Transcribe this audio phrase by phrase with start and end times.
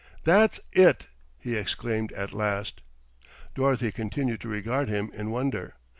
[0.23, 1.05] "That's it!"
[1.37, 2.81] he exclaimed at last.
[3.53, 5.75] Dorothy continued to regard him in wonder.